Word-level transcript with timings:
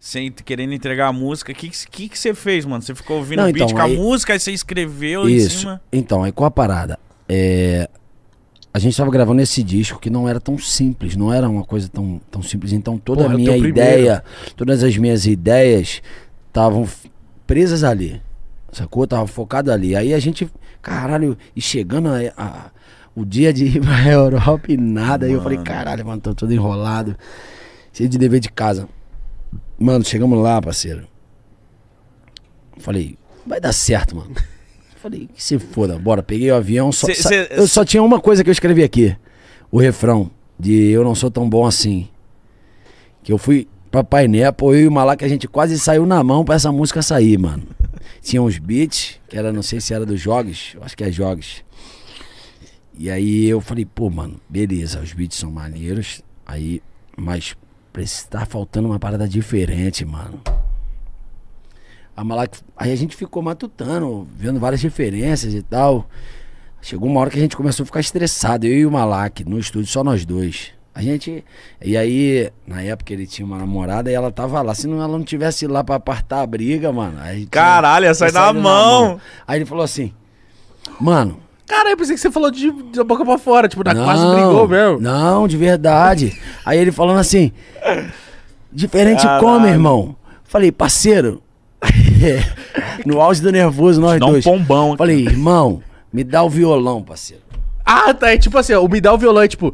sem 0.00 0.32
querendo 0.32 0.72
entregar 0.72 1.08
a 1.08 1.12
música. 1.12 1.52
O 1.52 1.54
que, 1.54 1.68
que, 1.68 2.08
que 2.08 2.18
você 2.18 2.32
fez, 2.34 2.64
mano? 2.64 2.82
Você 2.82 2.94
ficou 2.94 3.18
ouvindo 3.18 3.42
o 3.42 3.52
beat 3.52 3.56
então, 3.56 3.68
com 3.76 3.82
aí- 3.82 3.94
a 3.94 4.00
música, 4.00 4.32
aí 4.32 4.40
você 4.40 4.50
escreveu 4.50 5.28
em 5.28 5.34
Isso. 5.36 5.58
cima. 5.60 5.80
Então, 5.92 6.24
aí 6.24 6.32
qual 6.32 6.48
a 6.48 6.50
parada? 6.50 6.98
É, 7.28 7.88
A 8.72 8.78
gente 8.78 8.96
tava 8.96 9.10
gravando 9.10 9.42
esse 9.42 9.62
disco 9.62 9.98
que 10.00 10.08
não 10.08 10.28
era 10.28 10.40
tão 10.40 10.56
simples, 10.56 11.16
não 11.16 11.32
era 11.32 11.48
uma 11.48 11.64
coisa 11.64 11.88
tão, 11.88 12.20
tão 12.30 12.42
simples. 12.42 12.72
Então 12.72 12.96
toda 12.98 13.22
Porra, 13.24 13.34
a 13.34 13.36
é 13.36 13.36
minha 13.36 13.56
ideia, 13.56 14.24
todas 14.56 14.82
as 14.82 14.96
minhas 14.96 15.26
ideias 15.26 16.00
estavam 16.48 16.88
presas 17.46 17.84
ali. 17.84 18.22
Sacou? 18.72 19.06
Tava 19.06 19.26
focado 19.26 19.70
ali. 19.72 19.94
Aí 19.96 20.14
a 20.14 20.18
gente, 20.20 20.48
caralho, 20.80 21.36
e 21.54 21.60
chegando 21.60 22.08
a, 22.08 22.18
a- 22.36 22.70
o 23.14 23.24
dia 23.24 23.52
de 23.52 23.64
ir 23.66 23.80
pra 23.80 24.06
Europa 24.08 24.66
e 24.72 24.76
nada. 24.76 25.26
Aí 25.26 25.32
eu 25.32 25.42
falei, 25.42 25.58
Mano. 25.58 25.66
caralho, 25.68 26.06
mano, 26.06 26.20
tô 26.22 26.32
todo 26.34 26.52
enrolado. 26.54 27.16
Cheio 27.92 28.08
de 28.08 28.16
dever 28.16 28.38
de 28.40 28.48
casa. 28.50 28.88
Mano, 29.80 30.04
chegamos 30.04 30.38
lá, 30.38 30.60
parceiro. 30.60 31.08
Falei, 32.78 33.16
vai 33.46 33.60
dar 33.60 33.72
certo, 33.72 34.14
mano. 34.16 34.34
Falei, 34.96 35.28
que 35.34 35.42
se 35.42 35.58
foda, 35.58 35.98
bora. 35.98 36.22
Peguei 36.22 36.50
o 36.50 36.54
avião. 36.54 36.92
Só, 36.92 37.06
Cê- 37.06 37.14
cê- 37.14 37.48
eu 37.52 37.66
só 37.66 37.84
tinha 37.84 38.02
uma 38.02 38.20
coisa 38.20 38.44
que 38.44 38.50
eu 38.50 38.52
escrevi 38.52 38.82
aqui. 38.82 39.16
O 39.70 39.78
refrão 39.78 40.30
de 40.58 40.72
Eu 40.90 41.02
Não 41.02 41.14
Sou 41.14 41.30
Tão 41.30 41.48
Bom 41.48 41.64
Assim. 41.66 42.08
Que 43.22 43.32
eu 43.32 43.38
fui 43.38 43.66
pra 43.90 44.04
Painepo, 44.04 44.72
eu 44.74 44.80
e 44.82 44.86
o 44.86 44.92
Malak, 44.92 45.24
a 45.24 45.28
gente 45.28 45.48
quase 45.48 45.78
saiu 45.78 46.04
na 46.06 46.22
mão 46.22 46.44
pra 46.44 46.54
essa 46.54 46.70
música 46.70 47.00
sair, 47.02 47.38
mano. 47.38 47.62
Tinha 48.22 48.42
uns 48.42 48.58
beats, 48.58 49.18
que 49.28 49.36
era, 49.36 49.52
não 49.52 49.62
sei 49.62 49.80
se 49.80 49.92
era 49.94 50.04
dos 50.06 50.20
jogos, 50.20 50.72
eu 50.74 50.82
acho 50.84 50.96
que 50.96 51.04
é 51.04 51.10
jogos. 51.10 51.64
E 52.98 53.10
aí 53.10 53.46
eu 53.46 53.60
falei, 53.60 53.84
pô, 53.86 54.10
mano, 54.10 54.38
beleza, 54.48 55.00
os 55.00 55.12
beats 55.14 55.38
são 55.38 55.50
maneiros. 55.50 56.22
Aí, 56.46 56.82
mas 57.16 57.56
tá 58.28 58.46
faltando 58.46 58.88
uma 58.88 58.98
parada 58.98 59.28
diferente, 59.28 60.04
mano. 60.04 60.40
A 62.16 62.22
Malak, 62.24 62.58
aí 62.76 62.92
a 62.92 62.96
gente 62.96 63.16
ficou 63.16 63.42
matutando, 63.42 64.26
vendo 64.36 64.60
várias 64.60 64.82
referências 64.82 65.54
e 65.54 65.62
tal. 65.62 66.06
Chegou 66.82 67.08
uma 67.08 67.20
hora 67.20 67.30
que 67.30 67.38
a 67.38 67.40
gente 67.40 67.56
começou 67.56 67.82
a 67.84 67.86
ficar 67.86 68.00
estressado, 68.00 68.66
eu 68.66 68.74
e 68.78 68.86
o 68.86 68.90
Malak, 68.90 69.44
no 69.44 69.58
estúdio, 69.58 69.90
só 69.90 70.02
nós 70.04 70.24
dois. 70.24 70.72
A 70.94 71.02
gente. 71.02 71.44
E 71.82 71.96
aí, 71.96 72.50
na 72.66 72.82
época 72.82 73.12
ele 73.12 73.26
tinha 73.26 73.46
uma 73.46 73.58
namorada 73.58 74.10
e 74.10 74.14
ela 74.14 74.30
tava 74.30 74.60
lá. 74.60 74.74
Se 74.74 74.86
não, 74.86 74.98
ela 74.98 75.16
não 75.16 75.22
tivesse 75.24 75.66
lá 75.66 75.84
pra 75.84 75.94
apartar 75.96 76.42
a 76.42 76.46
briga, 76.46 76.92
mano. 76.92 77.18
a 77.20 77.28
gente 77.28 77.38
tinha- 77.42 77.48
Caralho, 77.50 78.06
ia 78.06 78.14
sair 78.14 78.32
na 78.32 78.40
saído 78.46 78.60
mão. 78.60 79.20
Aí 79.46 79.58
ele 79.58 79.66
falou 79.66 79.84
assim: 79.84 80.12
Mano, 81.00 81.38
Cara, 81.70 81.90
eu 81.90 81.96
pensei 81.96 82.16
que 82.16 82.20
você 82.20 82.32
falou 82.32 82.50
de, 82.50 82.68
da 82.92 83.04
boca 83.04 83.24
pra 83.24 83.38
fora, 83.38 83.68
tipo, 83.68 83.84
na 83.84 83.94
quase 83.94 84.26
brigou 84.26 84.66
mesmo. 84.66 84.98
Não, 85.00 85.46
de 85.46 85.56
verdade. 85.56 86.36
Aí 86.66 86.76
ele 86.76 86.90
falando 86.90 87.20
assim: 87.20 87.52
Diferente 88.72 89.22
como, 89.38 89.58
Caralho. 89.58 89.68
irmão? 89.68 90.16
Falei, 90.42 90.72
parceiro. 90.72 91.40
no 93.06 93.20
auge 93.20 93.40
do 93.40 93.52
nervoso, 93.52 94.00
nós 94.00 94.18
Dá 94.18 94.26
um 94.26 94.32
dois. 94.32 94.44
pombão 94.44 94.88
aqui. 94.88 94.98
Falei, 94.98 95.20
irmão, 95.24 95.80
me 96.12 96.24
dá 96.24 96.42
o 96.42 96.50
violão, 96.50 97.04
parceiro. 97.04 97.42
Ah, 97.86 98.12
tá. 98.12 98.32
É 98.32 98.36
tipo 98.36 98.58
assim, 98.58 98.72
ó, 98.72 98.84
o 98.84 98.88
me 98.88 99.00
dá 99.00 99.14
o 99.14 99.18
violão 99.18 99.42
é 99.42 99.46
tipo, 99.46 99.72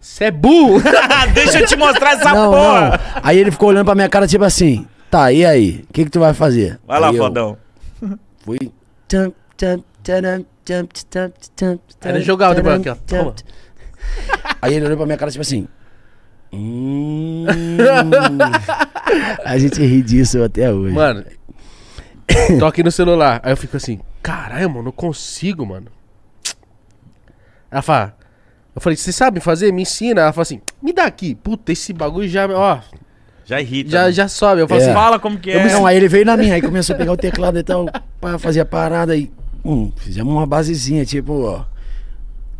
cê 0.00 0.24
é 0.24 0.30
burro. 0.32 0.82
Deixa 1.32 1.60
eu 1.60 1.66
te 1.66 1.76
mostrar 1.76 2.14
essa 2.14 2.34
não, 2.34 2.50
porra. 2.50 2.90
não. 2.90 3.20
Aí 3.22 3.38
ele 3.38 3.52
ficou 3.52 3.68
olhando 3.68 3.84
pra 3.84 3.94
minha 3.94 4.08
cara, 4.08 4.26
tipo 4.26 4.42
assim: 4.42 4.84
Tá, 5.08 5.30
e 5.30 5.46
aí? 5.46 5.84
O 5.88 5.92
que, 5.92 6.04
que 6.06 6.10
tu 6.10 6.18
vai 6.18 6.34
fazer? 6.34 6.80
Vai 6.84 6.98
lá, 6.98 7.10
Aí 7.10 7.16
eu 7.16 7.22
fodão. 7.22 7.56
Fui. 8.44 8.58
Tum, 9.08 9.32
tum, 9.56 9.82
Era 12.00 12.20
jogar 12.20 12.50
o 12.50 12.54
taram, 12.54 12.74
aqui, 12.74 12.88
ó. 12.88 12.94
Toma. 13.06 13.34
Aí 14.62 14.74
ele 14.74 14.84
olhou 14.86 14.96
pra 14.96 15.06
minha 15.06 15.18
cara, 15.18 15.30
tipo 15.30 15.42
assim. 15.42 15.66
Hum. 16.52 17.44
a 19.44 19.58
gente 19.58 19.80
ri 19.84 20.02
disso 20.02 20.42
até 20.42 20.72
hoje. 20.72 20.94
Mano, 20.94 21.24
tô 22.58 22.66
aqui 22.66 22.82
no 22.82 22.90
celular. 22.90 23.40
Aí 23.42 23.52
eu 23.52 23.56
fico 23.56 23.76
assim, 23.76 24.00
caralho, 24.22 24.70
mano, 24.70 24.84
não 24.84 24.92
consigo, 24.92 25.66
mano. 25.66 25.86
Ela 27.70 27.82
fala, 27.82 28.16
eu 28.74 28.80
falei, 28.80 28.96
você 28.96 29.12
sabe 29.12 29.40
fazer? 29.40 29.72
Me 29.72 29.82
ensina. 29.82 30.22
Ela 30.22 30.32
fala 30.32 30.42
assim, 30.42 30.60
me 30.80 30.92
dá 30.92 31.04
aqui. 31.04 31.34
Puta, 31.34 31.72
esse 31.72 31.92
bagulho 31.92 32.28
já, 32.28 32.46
ó, 32.48 32.78
Já 33.44 33.60
irrita. 33.60 33.90
já, 33.90 34.04
né? 34.06 34.12
já 34.12 34.28
sobe. 34.28 34.60
Eu 34.62 34.68
falo 34.68 34.80
É. 34.80 34.84
assim, 34.84 34.92
Fala 34.94 35.18
como 35.18 35.38
que 35.38 35.50
é. 35.50 35.66
Não, 35.72 35.84
aí 35.84 35.96
ele 35.96 36.08
veio 36.08 36.24
na 36.24 36.36
minha, 36.36 36.54
aí 36.54 36.62
começou 36.62 36.94
a 36.94 36.98
pegar 36.98 37.12
o 37.12 37.16
teclado 37.16 37.58
e 37.58 37.62
tal, 37.62 37.86
pra 38.20 38.38
fazer 38.38 38.60
a 38.60 38.64
parada 38.64 39.16
e. 39.16 39.30
Fizemos 39.96 40.32
uma 40.32 40.46
basezinha, 40.46 41.04
tipo, 41.04 41.32
ó. 41.42 41.64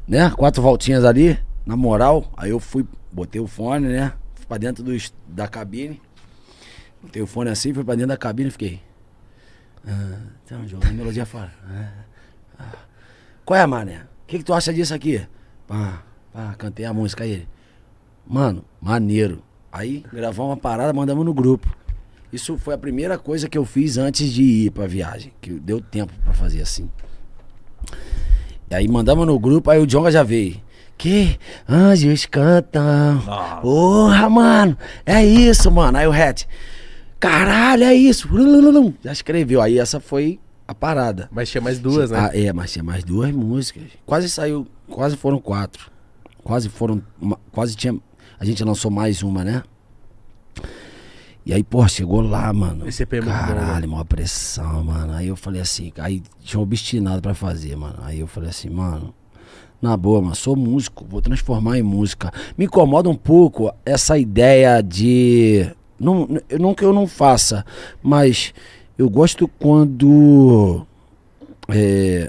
Né? 0.07 0.31
Quatro 0.31 0.63
voltinhas 0.63 1.05
ali, 1.05 1.39
na 1.65 1.77
moral. 1.77 2.33
Aí 2.37 2.51
eu 2.51 2.61
fui, 2.61 2.87
botei 3.13 3.41
o 3.41 3.47
fone, 3.47 3.89
né? 3.89 4.13
Fui 4.35 4.47
pra 4.47 4.59
dentro 4.59 4.83
do, 4.83 4.93
da 5.29 5.49
cabine. 5.49 6.01
Botei 7.03 7.23
o 7.23 7.27
fone 7.27 7.51
assim, 7.51 7.73
fui 7.73 7.85
pra 7.85 7.95
dentro 7.95 8.09
da 8.09 8.17
cabine 8.17 8.49
e 8.49 8.53
fiquei. 8.53 8.81
Ah, 9.87 10.19
então, 10.45 10.67
jogando 10.67 10.95
melodia 10.95 11.25
fora. 11.25 11.53
Ah, 11.69 11.93
ah. 12.59 12.73
Qual 13.45 13.59
é, 13.59 13.65
mané? 13.67 13.99
O 13.99 14.27
que, 14.27 14.39
que 14.39 14.45
tu 14.45 14.53
acha 14.53 14.73
disso 14.73 14.93
aqui? 14.93 15.25
Pá, 15.69 16.03
pá, 16.33 16.55
cantei 16.59 16.85
a 16.85 16.93
música 16.93 17.23
aí. 17.23 17.47
Mano, 18.27 18.65
maneiro. 18.81 19.43
Aí 19.71 20.05
gravamos 20.13 20.51
uma 20.51 20.57
parada, 20.57 20.93
mandamos 20.93 21.25
no 21.25 21.33
grupo. 21.33 21.69
Isso 22.33 22.59
foi 22.59 22.75
a 22.75 22.79
primeira 22.79 23.17
coisa 23.19 23.49
que 23.49 23.57
eu 23.57 23.65
fiz 23.65 23.97
antes 23.99 24.33
de 24.33 24.43
ir 24.43 24.71
pra 24.71 24.87
viagem. 24.87 25.33
Que 25.41 25.51
deu 25.53 25.81
tempo 25.81 26.13
pra 26.23 26.33
fazer 26.33 26.61
assim. 26.63 26.91
E 28.71 28.75
aí 28.75 28.89
mandamos 28.89 29.27
no 29.27 29.39
grupo, 29.39 29.71
aí 29.71 29.79
o 29.79 29.87
Jonga 29.87 30.11
já 30.11 30.23
veio. 30.23 30.61
Que 30.99 31.39
anjos 31.69 32.27
cantam. 32.27 33.17
Nossa. 33.25 33.61
Porra, 33.61 34.29
mano. 34.31 34.77
É 35.05 35.25
isso, 35.25 35.71
mano. 35.71 35.99
Aí 35.99 36.07
o 36.07 36.13
Hat. 36.13 36.47
Caralho, 37.21 37.85
é 37.85 37.95
isso. 37.95 38.29
Já 39.05 39.13
escreveu. 39.13 39.61
Aí 39.63 39.79
essa 39.79 40.01
foi 40.01 40.41
a 40.67 40.75
parada. 40.75 41.29
mas 41.31 41.49
tinha 41.51 41.61
mais 41.61 41.79
duas, 41.79 42.11
né? 42.11 42.19
Ah, 42.19 42.31
é, 42.37 42.53
mas 42.53 42.73
tinha 42.73 42.83
mais 42.83 43.05
duas 43.05 43.31
músicas. 43.31 43.85
Quase 44.05 44.29
saiu, 44.29 44.67
quase 44.89 45.17
foram 45.17 45.39
quatro. 45.39 45.91
Quase 46.43 46.69
foram, 46.69 47.03
uma- 47.21 47.39
quase 47.53 47.77
tinha, 47.77 47.97
a 48.39 48.45
gente 48.45 48.63
lançou 48.65 48.91
mais 48.91 49.23
uma, 49.23 49.45
né? 49.45 49.63
E 51.47 51.55
aí, 51.55 51.63
pô, 51.63 51.87
chegou 51.87 52.21
lá, 52.23 52.53
mano. 52.53 52.89
Esse 52.89 53.05
EP 53.05 53.13
é 53.13 53.21
bom, 53.21 53.31
Caralho, 53.31 53.89
maior 53.89 54.03
pressão, 54.03 54.83
mano. 54.83 55.13
Aí 55.13 55.29
eu 55.29 55.37
falei 55.37 55.61
assim, 55.61 55.93
aí 55.97 56.21
tinha 56.41 56.61
obstinado 56.61 57.23
pra 57.23 57.35
fazer, 57.35 57.77
mano. 57.77 58.01
Aí 58.03 58.19
eu 58.19 58.27
falei 58.27 58.51
assim, 58.51 58.69
mano, 58.69 59.15
na 59.81 59.97
boa, 59.97 60.21
mano, 60.21 60.35
sou 60.35 60.57
músico, 60.57 61.07
vou 61.09 61.23
transformar 61.23 61.79
em 61.79 61.85
música. 61.85 62.33
Me 62.59 62.65
incomoda 62.65 63.09
um 63.09 63.15
pouco 63.15 63.73
essa 63.85 64.19
ideia 64.19 64.83
de. 64.83 65.71
Não, 66.01 66.29
não 66.59 66.75
que 66.75 66.85
eu 66.85 66.93
não 66.93 67.07
faça, 67.07 67.65
mas 68.03 68.53
eu 68.99 69.09
gosto 69.09 69.47
quando. 69.47 70.85
É, 71.69 72.29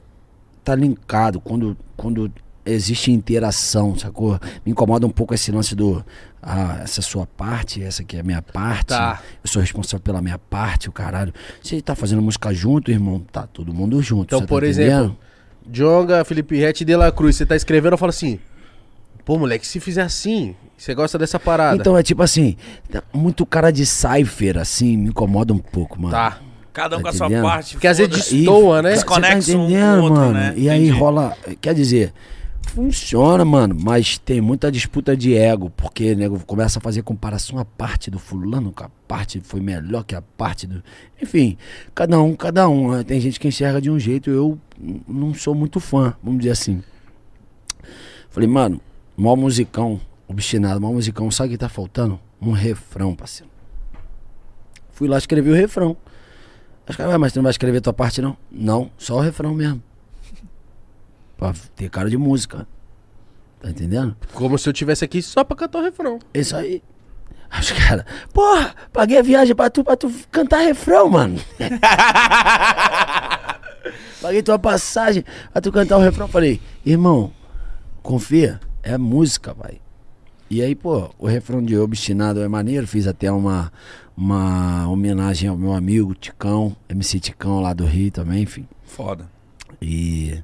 tá 0.64 0.76
linkado, 0.76 1.40
quando, 1.40 1.76
quando 1.96 2.32
existe 2.68 3.12
interação, 3.12 3.98
sacou? 3.98 4.40
Me 4.66 4.72
incomoda 4.72 5.06
um 5.06 5.10
pouco 5.10 5.34
esse 5.34 5.52
lance 5.52 5.76
do. 5.76 6.04
Ah, 6.42 6.80
essa 6.84 7.00
é 7.00 7.02
a 7.02 7.04
sua 7.04 7.26
parte, 7.26 7.84
essa 7.84 8.02
aqui 8.04 8.16
é 8.18 8.20
a 8.20 8.24
minha 8.24 8.42
parte. 8.42 8.88
Tá. 8.90 9.22
Eu 9.44 9.50
sou 9.50 9.62
responsável 9.62 10.00
pela 10.00 10.22
minha 10.22 10.38
parte, 10.38 10.88
o 10.88 10.92
caralho. 10.92 11.34
Você 11.62 11.82
tá 11.82 11.96
fazendo 11.96 12.22
música 12.22 12.54
junto, 12.54 12.92
irmão? 12.92 13.20
Tá 13.32 13.46
todo 13.48 13.74
mundo 13.74 14.02
junto. 14.02 14.26
Então, 14.26 14.42
tá 14.42 14.48
por 14.48 14.64
entendendo? 14.64 14.88
exemplo, 14.90 15.18
Jonga, 15.70 16.24
Felipe 16.24 16.56
Rett 16.58 16.82
e 16.82 16.86
De 16.86 16.96
La 16.96 17.12
Cruz, 17.12 17.36
você 17.36 17.46
tá 17.46 17.56
escrevendo, 17.56 17.94
eu 17.94 17.98
falo 17.98 18.12
assim, 18.12 18.40
pô, 19.26 19.38
moleque, 19.38 19.68
se 19.68 19.80
fizer 19.82 20.04
assim, 20.04 20.56
você 20.78 20.94
gosta 20.96 21.18
dessa 21.18 21.38
parada. 21.40 21.76
Então 21.76 21.98
é 21.98 22.04
tipo 22.04 22.22
assim, 22.24 22.56
tá 22.90 23.04
muito 23.14 23.46
cara 23.46 23.72
de 23.72 23.86
cipher, 23.86 24.58
assim, 24.58 24.96
me 24.96 25.10
incomoda 25.10 25.54
um 25.54 25.60
pouco, 25.60 26.00
mano. 26.02 26.14
Tá. 26.14 26.40
Cada 26.72 26.96
um 26.96 27.00
Tá 27.00 27.04
com 27.04 27.10
a 27.10 27.14
sua 27.14 27.26
entendendo? 27.26 27.44
parte. 27.44 27.74
Porque 27.74 27.88
às 27.88 27.98
vezes 27.98 28.14
destoa, 28.32 28.82
né? 28.84 28.96
Cê 28.96 29.04
tá 29.04 29.12
um 29.12 29.20
com 29.20 29.28
o 29.28 29.32
entendendo, 29.34 30.04
outro, 30.04 30.20
mano? 30.20 30.34
né? 30.34 30.54
E 30.56 30.70
aí 30.70 30.84
Entendi. 30.88 31.00
rola. 31.00 31.36
Quer 31.60 31.74
dizer, 31.74 32.14
funciona, 32.70 33.44
mano, 33.44 33.76
mas 33.80 34.18
tem 34.18 34.40
muita 34.42 34.72
disputa 34.72 35.16
de 35.16 35.36
ego, 35.36 35.70
porque 35.76 36.14
nego 36.16 36.40
começa 36.46 36.80
a 36.80 36.82
fazer 36.82 37.02
comparação 37.02 37.58
a 37.58 37.66
parte 37.66 38.12
do 38.12 38.20
fulano, 38.20 38.72
que 38.72 38.84
a 38.84 38.90
parte 39.08 39.42
foi 39.42 39.60
melhor 39.60 40.04
que 40.04 40.16
a 40.16 40.22
parte 40.22 40.68
do. 40.68 40.84
Enfim, 41.22 41.58
cada 41.96 42.22
um, 42.22 42.36
cada 42.36 42.70
um. 42.70 42.92
né? 42.92 43.04
Tem 43.04 43.20
gente 43.20 43.40
que 43.40 43.48
enxerga 43.48 43.82
de 43.82 43.90
um 43.90 44.00
jeito, 44.00 44.30
eu 44.30 44.60
não 45.08 45.34
sou 45.34 45.56
muito 45.56 45.80
fã, 45.80 46.16
vamos 46.22 46.40
dizer 46.40 46.52
assim. 46.52 46.84
Falei, 48.30 48.48
mano, 48.48 48.80
mó 49.16 49.36
musicão, 49.36 50.00
obstinado, 50.28 50.80
mó 50.80 50.92
musicão, 50.92 51.32
sabe 51.32 51.50
o 51.50 51.52
que 51.54 51.58
tá 51.58 51.70
faltando? 51.70 52.20
Um 52.42 52.52
refrão, 52.52 53.16
parceiro. 53.16 53.52
Fui 54.92 55.08
lá 55.08 55.18
escrevi 55.18 55.50
o 55.50 55.56
refrão. 55.56 55.98
Os 56.88 56.96
caras, 56.96 57.12
"Ué, 57.12 57.18
mas 57.18 57.34
tu 57.34 57.38
não 57.38 57.44
vai 57.44 57.52
escrever 57.52 57.82
tua 57.82 57.94
parte, 57.94 58.22
não? 58.22 58.38
Não, 58.52 58.90
só 58.98 59.18
o 59.18 59.22
refrão 59.22 59.54
mesmo. 59.54 59.82
Pra 61.38 61.54
ter 61.76 61.90
cara 61.90 62.10
de 62.10 62.18
música. 62.18 62.68
Tá 63.60 63.70
entendendo? 63.70 64.16
Como 64.34 64.58
se 64.58 64.68
eu 64.68 64.74
tivesse 64.74 65.06
aqui 65.06 65.22
só 65.22 65.44
pra 65.44 65.56
cantar 65.56 65.80
o 65.80 65.84
refrão. 65.84 66.20
Isso 66.34 66.56
aí. 66.56 66.82
Os 67.60 67.72
caras, 67.72 68.06
porra, 68.34 68.76
paguei 68.92 69.18
a 69.18 69.22
viagem 69.22 69.56
pra 69.56 69.70
tu, 69.70 69.84
pra 69.84 69.96
tu 69.96 70.12
cantar 70.30 70.60
refrão, 70.60 71.10
mano. 71.10 71.40
paguei 74.22 74.44
tua 74.44 74.60
passagem 74.60 75.24
pra 75.52 75.62
tu 75.62 75.72
cantar 75.72 75.98
o 75.98 76.02
refrão. 76.02 76.28
Falei, 76.28 76.60
irmão, 76.86 77.32
confia, 78.04 78.60
é 78.84 78.98
música, 78.98 79.54
vai. 79.54 79.80
E 80.50 80.62
aí, 80.62 80.76
pô, 80.76 81.10
o 81.18 81.28
refrão 81.28 81.62
de 81.62 81.78
Obstinado 81.78 82.42
é 82.42 82.48
maneiro, 82.48 82.88
fiz 82.88 83.08
até 83.08 83.32
uma, 83.32 83.72
uma 84.16 84.88
homenagem 84.88 85.50
ao 85.50 85.58
meu 85.58 85.74
amigo 85.74 86.16
Ticão, 86.16 86.76
MC 86.88 87.20
Ticão 87.20 87.62
lá 87.62 87.74
do 87.74 87.86
Rio 87.86 88.12
também, 88.12 88.44
enfim. 88.44 88.68
Foda. 88.84 89.30
E 89.82 90.42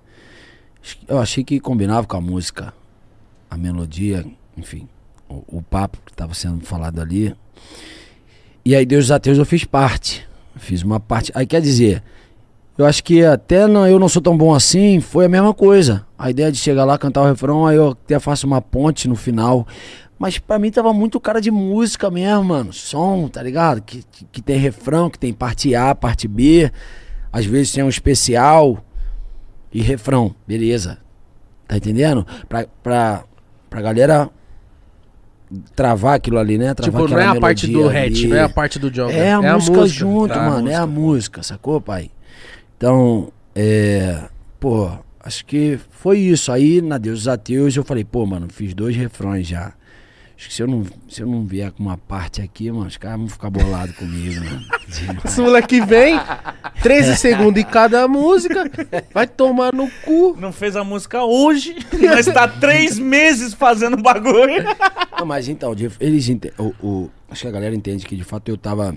eu 1.08 1.20
achei 1.20 1.44
que 1.44 1.60
combinava 1.60 2.06
com 2.06 2.18
a 2.18 2.22
música, 2.22 2.74
a 3.50 3.58
melodia, 3.58 4.26
enfim, 4.58 4.88
o, 5.30 5.58
o 5.58 5.62
papo 5.62 6.00
que 6.06 6.12
estava 6.12 6.34
sendo 6.34 6.66
falado 6.66 7.02
ali. 7.02 7.36
E 8.66 8.76
aí 8.76 8.86
Deus 8.86 9.06
dos 9.06 9.12
Ateus 9.12 9.38
eu 9.38 9.46
fiz 9.46 9.64
parte. 9.64 10.28
Fiz 10.56 10.84
uma 10.84 11.00
parte. 11.00 11.32
Aí 11.36 11.46
quer 11.46 11.62
dizer, 11.62 12.04
eu 12.78 12.86
acho 12.86 13.04
que 13.04 13.24
até 13.24 13.68
não, 13.68 13.88
eu 13.88 14.00
não 14.00 14.10
sou 14.10 14.22
tão 14.22 14.38
bom 14.38 14.54
assim, 14.54 15.00
foi 15.00 15.26
a 15.26 15.30
mesma 15.30 15.54
coisa. 15.54 16.06
A 16.18 16.30
ideia 16.30 16.52
de 16.52 16.58
chegar 16.58 16.86
lá, 16.86 16.98
cantar 16.98 17.22
o 17.22 17.28
refrão, 17.28 17.66
aí 17.66 17.76
eu 17.76 17.90
até 17.90 18.20
faço 18.20 18.48
uma 18.48 18.62
ponte 18.62 19.08
no 19.08 19.16
final. 19.16 19.68
Mas 20.18 20.38
pra 20.38 20.58
mim 20.58 20.72
tava 20.72 20.94
muito 20.94 21.20
cara 21.20 21.42
de 21.42 21.52
música 21.52 22.10
mesmo, 22.10 22.46
mano. 22.46 22.72
Som, 22.72 23.28
tá 23.28 23.44
ligado? 23.44 23.82
Que, 23.82 24.04
que, 24.12 24.26
que 24.26 24.42
tem 24.42 24.58
refrão, 24.58 25.10
que 25.10 25.20
tem 25.20 25.34
parte 25.34 25.76
A, 25.76 25.94
parte 25.94 26.28
B. 26.28 26.72
Às 27.32 27.46
vezes 27.46 27.72
tem 27.72 27.84
um 27.84 27.90
especial 27.90 28.84
e 29.74 29.82
refrão, 29.82 30.36
beleza. 30.48 31.00
Tá 31.68 31.78
entendendo? 31.78 32.26
Pra, 32.48 32.66
pra, 32.84 33.24
pra 33.70 33.82
galera 33.82 34.30
travar 35.76 36.16
aquilo 36.16 36.38
ali, 36.38 36.58
né? 36.58 36.74
Travar 36.74 37.02
Tipo, 37.02 37.14
não 37.14 37.20
é 37.20 37.26
a 37.26 37.40
parte 37.40 37.68
do 37.68 37.90
ali. 37.90 38.28
não 38.28 38.38
é 38.38 38.44
a 38.44 38.50
parte 38.50 38.80
do 38.80 38.92
John. 38.92 39.10
É 39.10 39.32
a, 39.32 39.42
música, 39.42 39.88
junto, 39.88 40.34
tá, 40.34 40.46
a 40.46 40.50
mano. 40.50 40.70
É 40.70 40.76
a 40.76 40.86
música. 40.86 41.02
música, 41.02 41.44
sacou, 41.44 41.82
pai? 41.82 42.12
Então, 42.78 43.32
é. 43.56 44.24
Pô, 44.60 44.92
acho 45.20 45.46
que 45.46 45.80
foi 45.92 46.20
isso. 46.20 46.52
Aí, 46.52 46.82
na 46.82 46.98
Deus 46.98 47.20
dos 47.20 47.28
Ateus, 47.28 47.76
eu 47.76 47.84
falei, 47.84 48.04
pô, 48.04 48.26
mano, 48.26 48.48
fiz 48.50 48.74
dois 48.74 48.96
refrões 48.96 49.48
já. 49.48 49.74
Acho 50.36 50.50
que 50.50 50.54
se 50.56 50.64
eu 50.64 50.68
não, 50.68 50.86
se 51.08 51.22
eu 51.22 51.28
não 51.28 51.46
vier 51.46 51.72
com 51.72 51.84
uma 51.84 51.98
parte 51.98 52.42
aqui, 52.42 52.70
mano, 52.72 52.88
os 52.88 52.98
caras 52.98 53.20
vão 53.20 53.30
ficar 53.30 53.50
bolados 53.50 53.96
comigo, 53.96 54.44
mano. 54.44 54.62
Esse 55.24 55.40
moleque 55.40 55.80
vem, 55.82 56.20
13 56.84 57.18
segundos 57.18 57.62
em 57.62 57.66
cada 57.66 58.08
música, 58.08 58.70
vai 59.14 59.26
tomar 59.26 59.74
no 59.74 59.90
cu. 60.04 60.36
Não 60.40 60.52
fez 60.52 60.76
a 60.76 60.84
música 60.84 61.24
hoje, 61.24 61.76
mas 62.00 62.26
tá 62.28 62.48
três 62.48 63.00
meses 63.00 63.54
fazendo 63.54 63.98
bagulho. 63.98 64.64
Não, 65.18 65.26
mas 65.26 65.48
então, 65.48 65.74
eles 66.00 66.30
o, 66.60 66.74
o- 66.86 67.10
Acho 67.30 67.42
que 67.42 67.48
a 67.48 67.52
galera 67.52 67.74
entende 67.76 68.06
que 68.06 68.16
de 68.16 68.24
fato 68.24 68.50
eu 68.50 68.58
tava. 68.58 68.96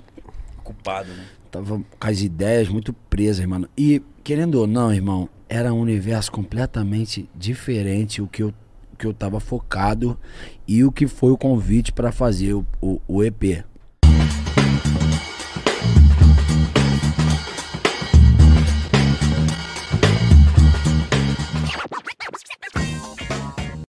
Culpado, 0.63 1.09
né? 1.09 1.25
Tava 1.51 1.79
com 1.79 1.85
as 2.07 2.21
ideias 2.21 2.69
muito 2.69 2.93
presas, 2.93 3.47
mano. 3.47 3.69
E, 3.79 4.03
querendo 4.23 4.57
ou 4.57 4.67
não, 4.67 4.93
irmão, 4.93 5.29
era 5.49 5.73
um 5.73 5.81
universo 5.81 6.31
completamente 6.33 7.29
diferente 7.35 8.21
o 8.21 8.27
que 8.27 8.43
eu, 8.43 8.53
que 8.99 9.07
eu 9.07 9.15
tava 9.15 9.39
focado 9.41 10.19
e 10.67 10.85
o 10.85 10.91
que 10.93 11.07
foi 11.07 11.31
o 11.31 11.39
convite 11.39 11.93
pra 11.93 12.11
fazer 12.13 12.53
o, 12.53 12.67
o, 12.83 13.01
o 13.09 13.25
EP. 13.25 13.65